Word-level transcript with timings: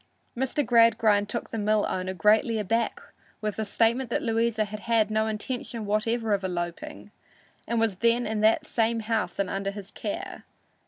Mr. 0.35 0.65
Gradgrind 0.65 1.29
took 1.29 1.51
the 1.51 1.59
mill 1.59 1.85
owner 1.87 2.15
greatly 2.15 2.57
aback 2.57 2.99
with 3.39 3.57
the 3.57 3.63
statement 3.65 4.09
that 4.09 4.23
Louisa 4.23 4.65
had 4.65 4.79
had 4.79 5.11
no 5.11 5.27
intention 5.27 5.85
whatever 5.85 6.33
of 6.33 6.43
eloping 6.43 7.11
and 7.67 7.79
was 7.79 7.97
then 7.97 8.25
in 8.25 8.41
that 8.41 8.65
same 8.65 9.01
house 9.01 9.37
and 9.37 9.47
under 9.47 9.69
his 9.69 9.91
care. 9.91 10.43